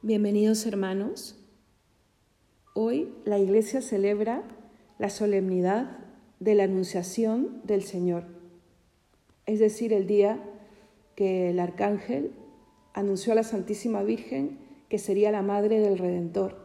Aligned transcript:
Bienvenidos 0.00 0.64
hermanos. 0.64 1.36
Hoy 2.72 3.12
la 3.24 3.40
Iglesia 3.40 3.82
celebra 3.82 4.44
la 4.96 5.10
solemnidad 5.10 5.98
de 6.38 6.54
la 6.54 6.62
Anunciación 6.62 7.60
del 7.64 7.82
Señor, 7.82 8.22
es 9.44 9.58
decir, 9.58 9.92
el 9.92 10.06
día 10.06 10.40
que 11.16 11.50
el 11.50 11.58
Arcángel 11.58 12.30
anunció 12.94 13.32
a 13.32 13.34
la 13.34 13.42
Santísima 13.42 14.04
Virgen 14.04 14.60
que 14.88 15.00
sería 15.00 15.32
la 15.32 15.42
Madre 15.42 15.80
del 15.80 15.98
Redentor. 15.98 16.58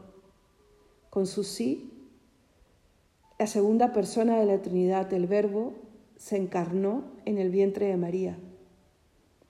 Con 1.10 1.26
su 1.26 1.44
sí, 1.44 1.92
la 3.40 3.48
segunda 3.48 3.94
persona 3.94 4.40
de 4.40 4.46
la 4.46 4.62
Trinidad, 4.62 5.12
el 5.12 5.26
Verbo, 5.26 5.74
se 6.18 6.38
encarnó 6.38 7.06
en 7.26 7.40
el 7.40 7.50
vientre 7.50 7.88
de 7.88 7.98
María 7.98 8.38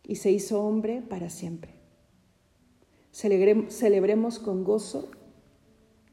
y 0.07 0.15
se 0.15 0.31
hizo 0.31 0.63
hombre 0.63 1.01
para 1.01 1.29
siempre. 1.29 1.82
Celebremos 3.13 4.39
con 4.39 4.63
gozo 4.63 5.11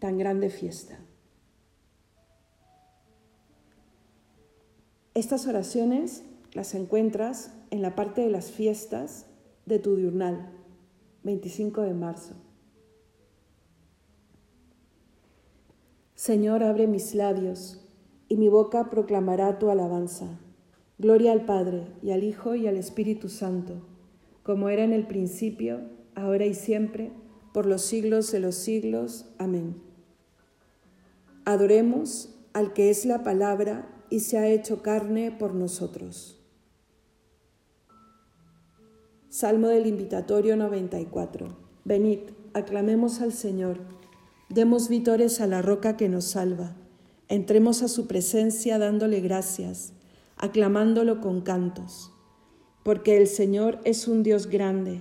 tan 0.01 0.19
grande 0.19 0.51
fiesta. 0.51 1.01
Estas 5.15 5.47
oraciones 5.47 6.25
las 6.53 6.75
encuentras 6.75 7.55
en 7.71 7.81
la 7.81 7.95
parte 7.95 8.21
de 8.21 8.29
las 8.29 8.51
fiestas 8.51 9.27
de 9.65 9.79
tu 9.79 9.97
diurnal, 9.97 10.53
25 11.23 11.81
de 11.83 11.95
marzo. 11.95 12.35
Señor, 16.15 16.63
abre 16.63 16.87
mis 16.87 17.15
labios 17.15 17.83
y 18.29 18.37
mi 18.37 18.49
boca 18.49 18.91
proclamará 18.91 19.59
tu 19.59 19.71
alabanza. 19.71 20.39
Gloria 20.99 21.33
al 21.33 21.47
Padre 21.47 21.87
y 22.03 22.11
al 22.11 22.25
Hijo 22.25 22.55
y 22.55 22.67
al 22.67 22.77
Espíritu 22.77 23.31
Santo, 23.31 23.87
como 24.43 24.69
era 24.69 24.85
en 24.85 24.93
el 24.93 25.07
principio, 25.07 25.81
ahora 26.15 26.47
y 26.47 26.55
siempre, 26.55 27.13
por 27.53 27.67
los 27.67 27.83
siglos 27.83 28.31
de 28.33 28.41
los 28.41 28.55
siglos. 28.55 29.27
Amén. 29.39 29.83
Adoremos 31.45 32.31
al 32.53 32.73
que 32.73 32.91
es 32.91 33.05
la 33.05 33.23
palabra 33.23 33.89
y 34.11 34.21
se 34.21 34.39
ha 34.39 34.49
hecho 34.49 34.83
carne 34.83 35.33
por 35.33 35.55
nosotros. 35.55 36.37
Salmo 39.29 39.69
del 39.69 39.87
Invitatorio 39.87 40.57
94. 40.57 41.57
Venid, 41.85 42.19
aclamemos 42.53 43.21
al 43.21 43.33
Señor, 43.33 43.79
demos 44.49 44.89
vítores 44.89 45.41
a 45.41 45.47
la 45.47 45.63
roca 45.63 45.97
que 45.97 46.09
nos 46.09 46.25
salva, 46.25 46.75
entremos 47.29 47.83
a 47.83 47.89
su 47.89 48.07
presencia 48.09 48.79
dándole 48.79 49.21
gracias, 49.21 49.93
aclamándolo 50.37 51.21
con 51.21 51.43
cantos, 51.43 52.13
porque 52.83 53.17
el 53.17 53.29
Señor 53.29 53.81
es 53.85 54.09
un 54.09 54.25
Dios 54.25 54.49
grande 54.49 55.01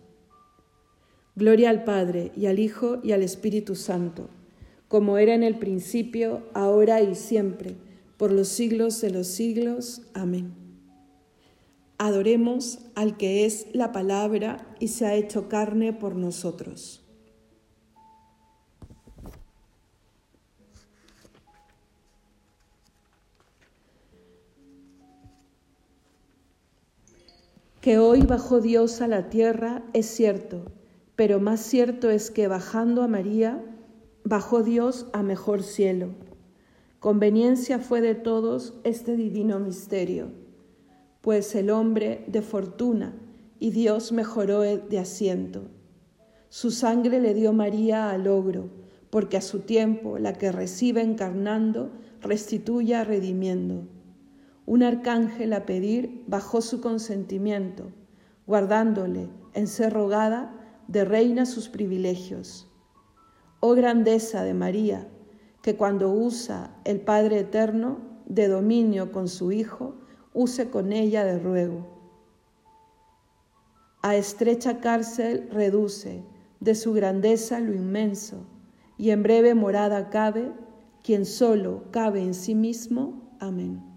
Gloria 1.41 1.71
al 1.71 1.83
Padre 1.85 2.31
y 2.37 2.45
al 2.45 2.59
Hijo 2.59 2.99
y 3.01 3.13
al 3.13 3.23
Espíritu 3.23 3.75
Santo, 3.75 4.29
como 4.87 5.17
era 5.17 5.33
en 5.33 5.41
el 5.41 5.57
principio, 5.57 6.43
ahora 6.53 7.01
y 7.01 7.15
siempre, 7.15 7.77
por 8.17 8.31
los 8.31 8.47
siglos 8.47 9.01
de 9.01 9.09
los 9.09 9.25
siglos. 9.25 10.03
Amén. 10.13 10.53
Adoremos 11.97 12.77
al 12.93 13.17
que 13.17 13.47
es 13.47 13.65
la 13.73 13.91
palabra 13.91 14.67
y 14.79 14.89
se 14.89 15.07
ha 15.07 15.15
hecho 15.15 15.49
carne 15.49 15.93
por 15.93 16.15
nosotros. 16.15 17.01
Que 27.81 27.97
hoy 27.97 28.21
bajó 28.21 28.61
Dios 28.61 29.01
a 29.01 29.07
la 29.07 29.31
tierra 29.31 29.81
es 29.93 30.05
cierto 30.05 30.71
pero 31.21 31.39
más 31.39 31.59
cierto 31.59 32.09
es 32.09 32.31
que 32.31 32.47
bajando 32.47 33.03
a 33.03 33.07
María, 33.07 33.63
bajó 34.23 34.63
Dios 34.63 35.05
a 35.13 35.21
mejor 35.21 35.61
cielo. 35.61 36.15
Conveniencia 36.97 37.77
fue 37.77 38.01
de 38.01 38.15
todos 38.15 38.73
este 38.83 39.15
divino 39.15 39.59
misterio, 39.59 40.31
pues 41.21 41.53
el 41.53 41.69
hombre 41.69 42.25
de 42.25 42.41
fortuna 42.41 43.13
y 43.59 43.69
Dios 43.69 44.11
mejoró 44.11 44.61
de 44.61 44.97
asiento. 44.97 45.61
Su 46.49 46.71
sangre 46.71 47.19
le 47.19 47.35
dio 47.35 47.53
María 47.53 48.09
al 48.09 48.27
ogro, 48.27 48.71
porque 49.11 49.37
a 49.37 49.41
su 49.41 49.59
tiempo 49.59 50.17
la 50.17 50.33
que 50.33 50.51
recibe 50.51 51.03
encarnando 51.03 51.91
restituya 52.23 53.03
redimiendo. 53.03 53.83
Un 54.65 54.81
arcángel 54.81 55.53
a 55.53 55.67
pedir 55.67 56.23
bajó 56.25 56.61
su 56.61 56.81
consentimiento, 56.81 57.91
guardándole 58.47 59.29
en 59.53 59.67
ser 59.67 59.93
rogada 59.93 60.57
de 60.87 61.05
reina 61.05 61.45
sus 61.45 61.69
privilegios. 61.69 62.67
Oh 63.59 63.73
grandeza 63.75 64.43
de 64.43 64.53
María, 64.53 65.07
que 65.61 65.75
cuando 65.75 66.11
usa 66.11 66.75
el 66.83 67.01
Padre 67.01 67.39
Eterno 67.39 67.99
de 68.25 68.47
dominio 68.47 69.11
con 69.11 69.27
su 69.27 69.51
Hijo, 69.51 69.95
use 70.33 70.69
con 70.69 70.91
ella 70.91 71.23
de 71.23 71.39
ruego. 71.39 71.87
A 74.01 74.15
estrecha 74.15 74.79
cárcel 74.79 75.49
reduce 75.51 76.23
de 76.59 76.75
su 76.75 76.93
grandeza 76.93 77.59
lo 77.59 77.73
inmenso, 77.73 78.45
y 78.97 79.11
en 79.11 79.23
breve 79.23 79.53
morada 79.53 80.09
cabe 80.09 80.51
quien 81.03 81.25
solo 81.25 81.83
cabe 81.91 82.23
en 82.23 82.33
sí 82.33 82.55
mismo. 82.55 83.35
Amén. 83.39 83.90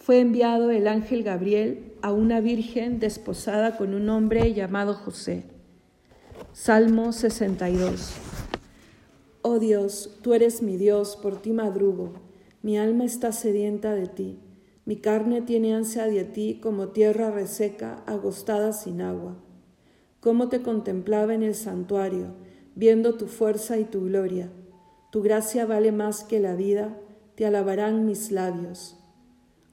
Fue 0.00 0.18
enviado 0.18 0.70
el 0.70 0.88
ángel 0.88 1.22
Gabriel 1.22 1.92
a 2.00 2.10
una 2.10 2.40
virgen 2.40 3.00
desposada 3.00 3.76
con 3.76 3.92
un 3.92 4.08
hombre 4.08 4.54
llamado 4.54 4.94
José. 4.94 5.44
Salmo 6.54 7.12
62. 7.12 8.14
Oh 9.42 9.58
Dios, 9.58 10.18
tú 10.22 10.32
eres 10.32 10.62
mi 10.62 10.78
Dios, 10.78 11.18
por 11.20 11.42
ti 11.42 11.52
madrugo, 11.52 12.14
mi 12.62 12.78
alma 12.78 13.04
está 13.04 13.30
sedienta 13.30 13.94
de 13.94 14.06
ti, 14.06 14.38
mi 14.86 14.96
carne 14.96 15.42
tiene 15.42 15.74
ansia 15.74 16.06
de 16.06 16.24
ti 16.24 16.60
como 16.62 16.88
tierra 16.88 17.30
reseca, 17.30 18.02
agostada 18.06 18.72
sin 18.72 19.02
agua. 19.02 19.36
Cómo 20.20 20.48
te 20.48 20.62
contemplaba 20.62 21.34
en 21.34 21.42
el 21.42 21.54
santuario, 21.54 22.36
viendo 22.74 23.16
tu 23.16 23.26
fuerza 23.26 23.76
y 23.76 23.84
tu 23.84 24.06
gloria. 24.06 24.50
Tu 25.12 25.20
gracia 25.20 25.66
vale 25.66 25.92
más 25.92 26.24
que 26.24 26.40
la 26.40 26.54
vida, 26.54 26.98
te 27.34 27.44
alabarán 27.44 28.06
mis 28.06 28.32
labios. 28.32 28.96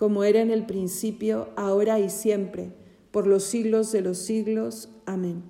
como 0.00 0.24
era 0.24 0.40
en 0.40 0.50
el 0.50 0.64
principio, 0.64 1.50
ahora 1.56 2.00
y 2.00 2.08
siempre, 2.08 2.72
por 3.10 3.26
los 3.26 3.44
siglos 3.44 3.92
de 3.92 4.00
los 4.00 4.16
siglos. 4.16 4.88
Amén. 5.04 5.42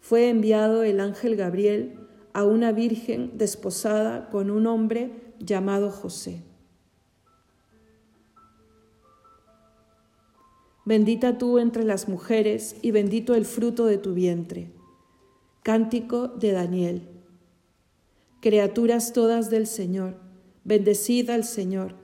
fue 0.00 0.28
enviado 0.28 0.82
el 0.82 1.00
ángel 1.00 1.34
Gabriel 1.34 1.98
a 2.34 2.44
una 2.44 2.72
virgen 2.72 3.38
desposada 3.38 4.28
con 4.28 4.50
un 4.50 4.66
hombre 4.66 5.12
llamado 5.38 5.90
José. 5.90 6.42
Bendita 10.84 11.38
tú 11.38 11.58
entre 11.58 11.84
las 11.84 12.06
mujeres 12.06 12.76
y 12.82 12.90
bendito 12.90 13.34
el 13.34 13.46
fruto 13.46 13.86
de 13.86 13.96
tu 13.96 14.12
vientre. 14.12 14.72
Cántico 15.62 16.28
de 16.28 16.52
Daniel. 16.52 17.08
Criaturas 18.42 19.14
todas 19.14 19.48
del 19.48 19.66
Señor, 19.66 20.16
bendecid 20.64 21.30
al 21.30 21.44
Señor, 21.44 22.03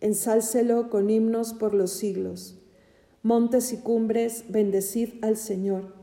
ensálcelo 0.00 0.90
con 0.90 1.10
himnos 1.10 1.54
por 1.54 1.74
los 1.74 1.92
siglos. 1.92 2.58
Montes 3.22 3.72
y 3.72 3.78
cumbres, 3.78 4.44
bendecid 4.48 5.22
al 5.22 5.36
Señor. 5.36 5.94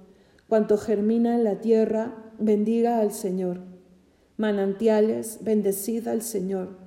Cuanto 0.47 0.77
germina 0.77 1.35
en 1.35 1.43
la 1.43 1.61
tierra, 1.61 2.33
bendiga 2.39 2.99
al 2.99 3.11
Señor. 3.11 3.61
Manantiales, 4.37 5.39
bendecid 5.41 6.07
al 6.07 6.21
Señor. 6.21 6.77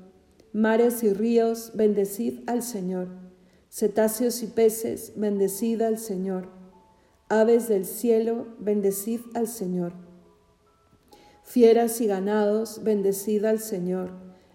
Mares 0.53 1.03
y 1.03 1.13
ríos, 1.13 1.73
bendecid 1.75 2.41
al 2.47 2.63
Señor. 2.63 3.09
Cetáceos 3.71 4.43
y 4.43 4.47
peces, 4.47 5.13
bendecid 5.17 5.81
al 5.83 5.99
Señor. 5.99 6.49
Aves 7.29 7.69
del 7.69 7.85
cielo, 7.85 8.47
bendecid 8.59 9.21
al 9.35 9.49
Señor. 9.49 9.93
Fieras 11.43 12.01
y 12.01 12.07
ganados, 12.07 12.83
bendecid 12.85 13.45
al 13.45 13.59
Señor. 13.59 14.28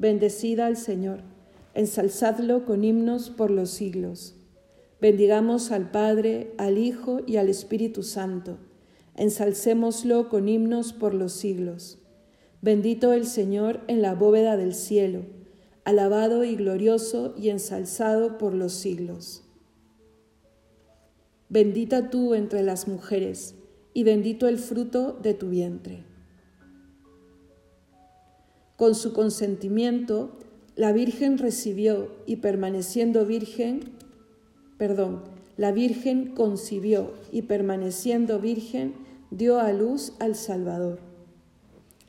bendecida 0.00 0.66
al 0.66 0.78
Señor. 0.78 1.20
Ensalzadlo 1.74 2.64
con 2.64 2.84
himnos 2.84 3.28
por 3.28 3.50
los 3.50 3.68
siglos. 3.70 4.34
Bendigamos 4.98 5.70
al 5.70 5.90
Padre, 5.90 6.54
al 6.56 6.78
Hijo 6.78 7.20
y 7.26 7.36
al 7.36 7.50
Espíritu 7.50 8.02
Santo. 8.02 8.56
Ensalcémoslo 9.14 10.30
con 10.30 10.48
himnos 10.48 10.94
por 10.94 11.12
los 11.12 11.32
siglos. 11.34 11.98
Bendito 12.62 13.12
el 13.12 13.26
Señor 13.26 13.80
en 13.88 14.00
la 14.00 14.14
bóveda 14.14 14.56
del 14.56 14.74
cielo, 14.74 15.20
alabado 15.84 16.44
y 16.44 16.56
glorioso 16.56 17.34
y 17.36 17.50
ensalzado 17.50 18.38
por 18.38 18.54
los 18.54 18.72
siglos. 18.72 19.44
Bendita 21.50 22.08
tú 22.08 22.34
entre 22.34 22.62
las 22.62 22.88
mujeres, 22.88 23.54
y 23.92 24.04
bendito 24.04 24.48
el 24.48 24.58
fruto 24.58 25.18
de 25.22 25.34
tu 25.34 25.50
vientre. 25.50 26.09
Con 28.80 28.94
su 28.94 29.12
consentimiento, 29.12 30.38
la 30.74 30.92
Virgen 30.92 31.36
recibió 31.36 32.16
y 32.24 32.36
permaneciendo 32.36 33.26
virgen, 33.26 33.92
perdón, 34.78 35.22
la 35.58 35.70
Virgen 35.70 36.28
concibió 36.28 37.12
y 37.30 37.42
permaneciendo 37.42 38.38
virgen 38.38 38.94
dio 39.30 39.60
a 39.60 39.70
luz 39.74 40.14
al 40.18 40.34
Salvador. 40.34 40.98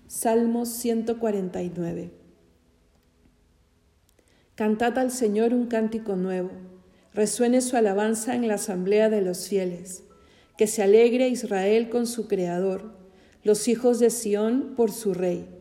Salmo 0.07 0.65
149. 0.65 2.11
Cantad 4.55 4.97
al 4.97 5.11
Señor 5.11 5.53
un 5.53 5.67
cántico 5.67 6.15
nuevo, 6.15 6.51
resuene 7.13 7.59
su 7.59 7.75
alabanza 7.75 8.33
en 8.33 8.47
la 8.47 8.53
asamblea 8.53 9.09
de 9.09 9.19
los 9.19 9.49
fieles, 9.49 10.05
que 10.57 10.67
se 10.67 10.81
alegre 10.81 11.27
Israel 11.27 11.89
con 11.89 12.07
su 12.07 12.29
Creador, 12.29 12.93
los 13.43 13.67
hijos 13.67 13.99
de 13.99 14.09
Sión 14.09 14.75
por 14.77 14.93
su 14.93 15.13
Rey. 15.13 15.60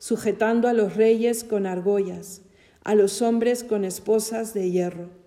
sujetando 0.00 0.66
a 0.66 0.72
los 0.72 0.96
reyes 0.96 1.44
con 1.44 1.66
argollas, 1.66 2.42
a 2.82 2.96
los 2.96 3.22
hombres 3.22 3.62
con 3.62 3.84
esposas 3.84 4.52
de 4.52 4.72
hierro 4.72 5.20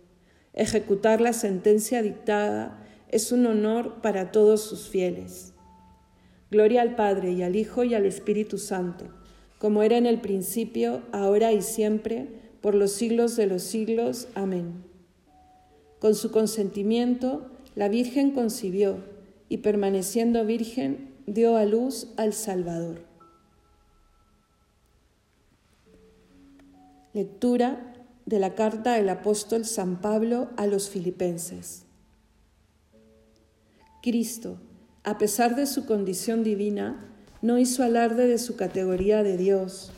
Ejecutar 0.54 1.20
la 1.20 1.34
sentencia 1.34 2.04
dictada 2.04 2.80
es 3.10 3.32
un 3.32 3.48
honor 3.48 4.02
para 4.02 4.32
todos 4.32 4.62
sus 4.62 4.88
fieles. 4.88 5.54
Gloria 6.52 6.84
al 6.84 6.96
Padre 6.96 7.32
y 7.32 7.42
al 7.42 7.56
Hijo 7.56 7.84
y 7.84 7.96
al 7.96 8.06
Espíritu 8.06 8.60
Santo, 8.60 9.06
como 9.58 9.82
era 9.82 9.98
en 9.98 10.06
el 10.06 10.22
principio, 10.22 11.02
ahora 11.12 11.52
y 11.54 11.64
siempre, 11.64 12.28
por 12.62 12.76
los 12.76 12.92
siglos 12.92 13.36
de 13.36 13.48
los 13.48 13.64
siglos. 13.64 14.28
Amén. 14.36 14.84
Con 15.98 16.14
su 16.14 16.30
consentimiento, 16.30 17.50
la 17.74 17.90
Virgen 17.90 18.32
concibió 18.32 18.98
y 19.50 19.58
permaneciendo 19.58 20.46
virgen, 20.46 21.16
dio 21.26 21.56
a 21.56 21.66
luz 21.66 22.10
al 22.18 22.34
Salvador. 22.34 23.13
Lectura 27.14 27.94
de 28.26 28.40
la 28.40 28.56
carta 28.56 28.96
del 28.96 29.08
apóstol 29.08 29.66
San 29.66 30.02
Pablo 30.02 30.50
a 30.58 30.66
los 30.66 30.90
filipenses. 30.90 31.86
Cristo, 34.02 34.58
a 35.04 35.20
pesar 35.20 35.56
de 35.56 35.68
su 35.68 35.86
condición 35.86 36.44
divina, 36.44 37.06
no 37.44 37.60
hizo 37.60 37.84
alarde 37.84 38.28
de 38.28 38.40
su 38.40 38.56
categoría 38.56 39.22
de 39.22 39.38
Dios. 39.38 39.92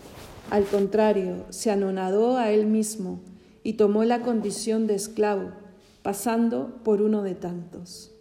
Al 0.49 0.65
contrario, 0.65 1.45
se 1.51 1.71
anonadó 1.71 2.37
a 2.37 2.51
él 2.51 2.65
mismo 2.65 3.21
y 3.63 3.73
tomó 3.73 4.03
la 4.03 4.21
condición 4.21 4.85
de 4.85 4.95
esclavo, 4.95 5.51
pasando 6.01 6.81
por 6.83 7.01
uno 7.01 7.23
de 7.23 7.35
tantos. 7.35 8.14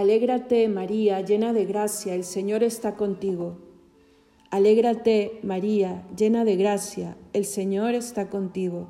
Alégrate, 0.00 0.66
María, 0.70 1.20
llena 1.20 1.52
de 1.52 1.66
gracia, 1.66 2.14
el 2.14 2.24
Señor 2.24 2.62
está 2.62 2.96
contigo. 2.96 3.58
Alégrate, 4.50 5.40
María, 5.42 6.06
llena 6.16 6.46
de 6.46 6.56
gracia, 6.56 7.18
el 7.34 7.44
Señor 7.44 7.92
está 7.92 8.30
contigo. 8.30 8.88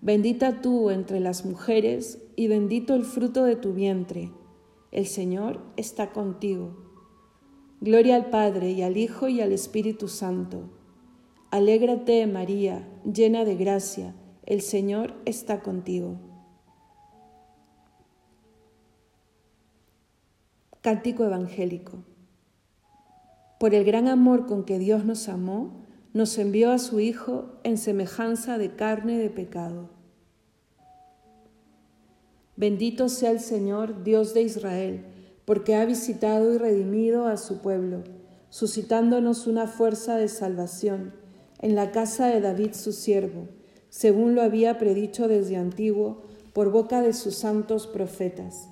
Bendita 0.00 0.60
tú 0.62 0.90
entre 0.90 1.18
las 1.18 1.44
mujeres 1.44 2.22
y 2.36 2.46
bendito 2.46 2.94
el 2.94 3.04
fruto 3.04 3.42
de 3.42 3.56
tu 3.56 3.72
vientre. 3.72 4.30
El 4.92 5.06
Señor 5.06 5.58
está 5.76 6.12
contigo. 6.12 6.76
Gloria 7.80 8.14
al 8.14 8.30
Padre 8.30 8.70
y 8.70 8.82
al 8.82 8.98
Hijo 8.98 9.26
y 9.26 9.40
al 9.40 9.50
Espíritu 9.50 10.06
Santo. 10.06 10.70
Alégrate, 11.50 12.28
María, 12.28 12.88
llena 13.12 13.44
de 13.44 13.56
gracia, 13.56 14.14
el 14.46 14.60
Señor 14.60 15.14
está 15.24 15.62
contigo. 15.62 16.31
Cántico 20.82 21.24
Evangélico. 21.24 22.02
Por 23.60 23.72
el 23.72 23.84
gran 23.84 24.08
amor 24.08 24.46
con 24.46 24.64
que 24.64 24.80
Dios 24.80 25.04
nos 25.04 25.28
amó, 25.28 25.84
nos 26.12 26.36
envió 26.38 26.72
a 26.72 26.78
su 26.80 26.98
Hijo 26.98 27.52
en 27.62 27.78
semejanza 27.78 28.58
de 28.58 28.74
carne 28.74 29.16
de 29.16 29.30
pecado. 29.30 29.90
Bendito 32.56 33.08
sea 33.08 33.30
el 33.30 33.38
Señor, 33.38 34.02
Dios 34.02 34.34
de 34.34 34.42
Israel, 34.42 35.04
porque 35.44 35.76
ha 35.76 35.84
visitado 35.84 36.52
y 36.52 36.58
redimido 36.58 37.28
a 37.28 37.36
su 37.36 37.58
pueblo, 37.58 38.02
suscitándonos 38.50 39.46
una 39.46 39.68
fuerza 39.68 40.16
de 40.16 40.26
salvación 40.26 41.14
en 41.60 41.76
la 41.76 41.92
casa 41.92 42.26
de 42.26 42.40
David 42.40 42.72
su 42.72 42.90
siervo, 42.90 43.46
según 43.88 44.34
lo 44.34 44.42
había 44.42 44.78
predicho 44.78 45.28
desde 45.28 45.54
antiguo 45.54 46.22
por 46.52 46.72
boca 46.72 47.02
de 47.02 47.12
sus 47.12 47.36
santos 47.36 47.86
profetas 47.86 48.71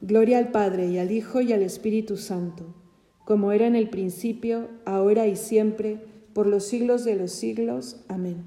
Gloria 0.00 0.38
al 0.38 0.50
Padre 0.50 0.86
y 0.88 0.98
al 0.98 1.10
Hijo 1.10 1.40
y 1.40 1.52
al 1.52 1.62
Espíritu 1.62 2.16
Santo, 2.16 2.74
como 3.24 3.52
era 3.52 3.66
en 3.66 3.74
el 3.74 3.88
principio, 3.88 4.68
ahora 4.84 5.26
y 5.26 5.36
siempre, 5.36 6.04
por 6.32 6.46
los 6.46 6.64
siglos 6.64 7.04
de 7.04 7.16
los 7.16 7.32
siglos. 7.32 8.04
Amén. 8.08 8.44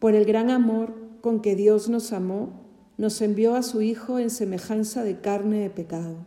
Por 0.00 0.14
el 0.14 0.24
gran 0.24 0.50
amor 0.50 0.94
con 1.20 1.40
que 1.40 1.54
Dios 1.54 1.88
nos 1.88 2.12
amó, 2.12 2.66
nos 2.98 3.22
envió 3.22 3.54
a 3.54 3.62
su 3.62 3.80
Hijo 3.80 4.18
en 4.18 4.28
semejanza 4.28 5.04
de 5.04 5.20
carne 5.20 5.60
de 5.60 5.70
pecado. 5.70 6.26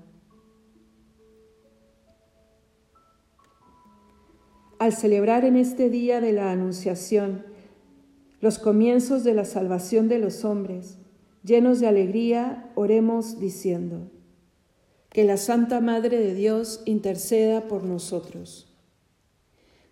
Al 4.79 4.93
celebrar 4.93 5.43
en 5.45 5.57
este 5.57 5.89
día 5.89 6.21
de 6.21 6.31
la 6.31 6.51
Anunciación 6.51 7.45
los 8.39 8.57
comienzos 8.57 9.23
de 9.23 9.33
la 9.33 9.43
salvación 9.43 10.07
de 10.07 10.19
los 10.19 10.45
hombres, 10.45 10.97
Llenos 11.45 11.79
de 11.79 11.85
alegría, 11.85 12.71
oremos 12.73 13.39
diciendo, 13.39 14.09
que 15.11 15.23
la 15.23 15.37
Santa 15.37 15.79
Madre 15.79 16.17
de 16.17 16.33
Dios 16.33 16.81
interceda 16.85 17.67
por 17.67 17.83
nosotros. 17.83 18.75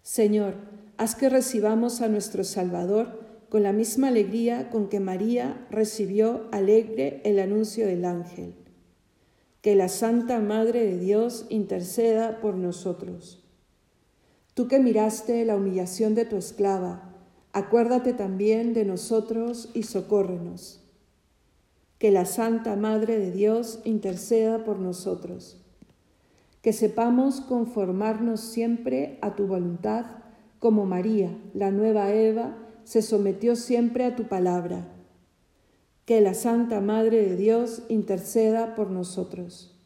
Señor, 0.01 0.55
haz 0.97 1.13
que 1.13 1.29
recibamos 1.29 2.01
a 2.01 2.07
nuestro 2.07 2.43
Salvador 2.43 3.19
con 3.49 3.61
la 3.61 3.71
misma 3.71 4.07
alegría 4.07 4.71
con 4.71 4.89
que 4.89 4.99
María 4.99 5.67
recibió 5.69 6.47
alegre 6.51 7.21
el 7.23 7.37
anuncio 7.37 7.85
del 7.85 8.05
ángel. 8.05 8.55
Que 9.61 9.75
la 9.75 9.89
Santa 9.89 10.39
Madre 10.39 10.83
de 10.87 10.97
Dios 10.97 11.45
interceda 11.49 12.41
por 12.41 12.55
nosotros. 12.55 13.43
Tú 14.55 14.67
que 14.67 14.79
miraste 14.79 15.45
la 15.45 15.55
humillación 15.55 16.15
de 16.15 16.25
tu 16.25 16.35
esclava, 16.35 17.13
acuérdate 17.51 18.13
también 18.13 18.73
de 18.73 18.85
nosotros 18.85 19.69
y 19.75 19.83
socórrenos 19.83 20.82
que 22.03 22.11
la 22.11 22.25
Santa 22.25 22.75
Madre 22.75 23.17
de 23.17 23.31
Dios 23.31 23.79
interceda 23.85 24.65
por 24.65 24.77
nosotros. 24.77 25.63
Que 26.61 26.73
sepamos 26.73 27.39
conformarnos 27.39 28.41
siempre 28.41 29.17
a 29.21 29.35
tu 29.37 29.47
voluntad, 29.47 30.07
como 30.59 30.85
María, 30.85 31.33
la 31.53 31.71
nueva 31.71 32.11
Eva, 32.11 32.57
se 32.83 33.01
sometió 33.01 33.55
siempre 33.55 34.03
a 34.03 34.17
tu 34.17 34.25
palabra. 34.25 34.85
Que 36.03 36.19
la 36.19 36.33
Santa 36.33 36.81
Madre 36.81 37.25
de 37.25 37.37
Dios 37.37 37.83
interceda 37.87 38.75
por 38.75 38.89
nosotros. 38.91 39.79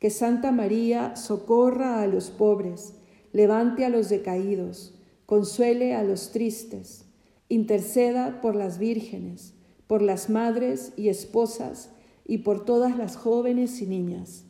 Que 0.00 0.10
Santa 0.10 0.50
María 0.50 1.14
socorra 1.14 2.02
a 2.02 2.08
los 2.08 2.30
pobres, 2.30 2.94
levante 3.32 3.84
a 3.84 3.90
los 3.90 4.08
decaídos, 4.08 4.92
consuele 5.24 5.94
a 5.94 6.02
los 6.02 6.32
tristes, 6.32 7.04
interceda 7.48 8.40
por 8.40 8.56
las 8.56 8.80
vírgenes 8.80 9.54
por 9.88 10.02
las 10.02 10.30
madres 10.30 10.92
y 10.96 11.08
esposas 11.08 11.90
y 12.24 12.38
por 12.38 12.64
todas 12.64 12.96
las 12.96 13.16
jóvenes 13.16 13.82
y 13.82 13.86
niñas. 13.86 14.44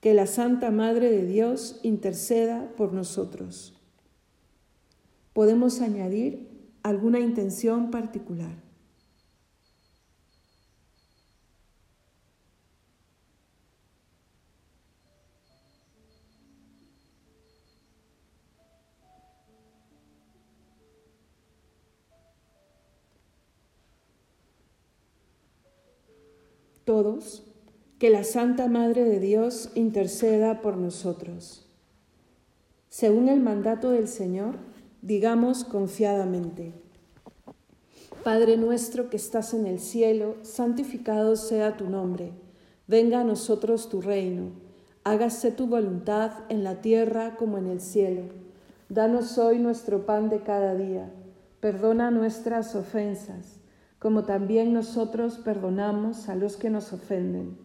Que 0.00 0.14
la 0.14 0.28
Santa 0.28 0.70
Madre 0.70 1.10
de 1.10 1.26
Dios 1.26 1.80
interceda 1.82 2.70
por 2.76 2.92
nosotros. 2.92 3.74
Podemos 5.32 5.80
añadir 5.80 6.48
alguna 6.84 7.18
intención 7.18 7.90
particular. 7.90 8.65
Todos, 26.86 27.42
que 27.98 28.10
la 28.10 28.22
Santa 28.22 28.68
Madre 28.68 29.02
de 29.04 29.18
Dios 29.18 29.70
interceda 29.74 30.62
por 30.62 30.76
nosotros. 30.76 31.66
Según 32.88 33.28
el 33.28 33.40
mandato 33.40 33.90
del 33.90 34.06
Señor, 34.06 34.54
digamos 35.02 35.64
confiadamente, 35.64 36.72
Padre 38.22 38.56
nuestro 38.56 39.10
que 39.10 39.16
estás 39.16 39.52
en 39.52 39.66
el 39.66 39.80
cielo, 39.80 40.36
santificado 40.42 41.34
sea 41.34 41.76
tu 41.76 41.90
nombre, 41.90 42.30
venga 42.86 43.22
a 43.22 43.24
nosotros 43.24 43.88
tu 43.88 44.00
reino, 44.00 44.52
hágase 45.02 45.50
tu 45.50 45.66
voluntad 45.66 46.30
en 46.48 46.62
la 46.62 46.82
tierra 46.82 47.34
como 47.36 47.58
en 47.58 47.66
el 47.66 47.80
cielo. 47.80 48.22
Danos 48.88 49.38
hoy 49.38 49.58
nuestro 49.58 50.06
pan 50.06 50.28
de 50.28 50.40
cada 50.40 50.76
día, 50.76 51.10
perdona 51.58 52.12
nuestras 52.12 52.76
ofensas 52.76 53.55
como 54.06 54.22
también 54.22 54.72
nosotros 54.72 55.38
perdonamos 55.38 56.28
a 56.28 56.36
los 56.36 56.56
que 56.56 56.70
nos 56.70 56.92
ofenden. 56.92 57.58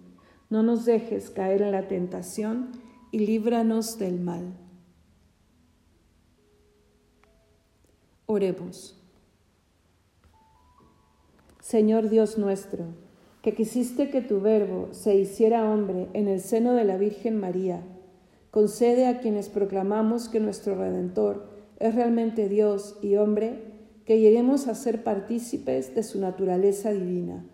No 0.50 0.64
nos 0.64 0.86
dejes 0.86 1.30
caer 1.30 1.62
en 1.62 1.72
la 1.72 1.88
tentación 1.88 2.72
y 3.12 3.20
líbranos 3.20 4.00
del 4.00 4.20
mal. 4.20 4.58
Oremos. 8.26 9.00
Señor 11.60 12.10
Dios 12.10 12.40
nuestro, 12.40 12.86
que 13.44 13.54
quisiste 13.54 14.10
que 14.10 14.22
tu 14.22 14.42
verbo 14.42 14.88
se 14.94 15.14
hiciera 15.14 15.72
hombre 15.72 16.08
en 16.14 16.28
el 16.28 16.42
seno 16.42 16.74
de 16.74 16.86
la 16.86 16.98
Virgen 16.98 17.40
María, 17.40 17.84
concede 18.50 19.06
a 19.06 19.20
quienes 19.20 19.48
proclamamos 19.48 20.28
que 20.28 20.40
nuestro 20.40 20.74
Redentor 20.74 21.48
es 21.78 21.94
realmente 21.94 22.50
Dios 22.50 22.98
y 23.04 23.18
hombre, 23.18 23.71
que 24.12 24.20
lleguemos 24.20 24.68
a 24.68 24.76
ser 24.76 25.06
partícipes 25.06 25.96
de 25.96 26.04
su 26.04 26.20
naturaleza 26.20 26.92
divina. 26.92 27.46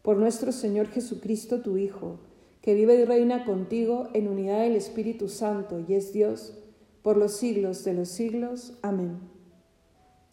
Por 0.00 0.16
nuestro 0.16 0.50
Señor 0.50 0.86
Jesucristo, 0.86 1.60
tu 1.60 1.76
Hijo, 1.76 2.18
que 2.62 2.72
vive 2.72 2.94
y 2.94 3.04
reina 3.04 3.44
contigo 3.44 4.08
en 4.14 4.26
unidad 4.26 4.60
del 4.60 4.74
Espíritu 4.74 5.28
Santo 5.28 5.84
y 5.86 5.92
es 5.92 6.14
Dios 6.14 6.56
por 7.02 7.18
los 7.18 7.36
siglos 7.36 7.84
de 7.84 7.92
los 7.92 8.08
siglos. 8.08 8.78
Amén. 8.80 9.18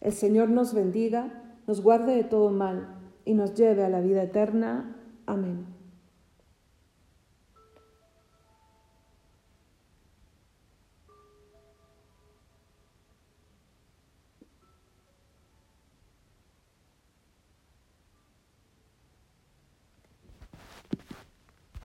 El 0.00 0.14
Señor 0.14 0.48
nos 0.48 0.72
bendiga, 0.72 1.58
nos 1.66 1.82
guarde 1.82 2.16
de 2.16 2.24
todo 2.24 2.48
mal 2.48 2.96
y 3.26 3.34
nos 3.34 3.54
lleve 3.54 3.84
a 3.84 3.90
la 3.90 4.00
vida 4.00 4.22
eterna. 4.22 4.96
Amén. 5.26 5.66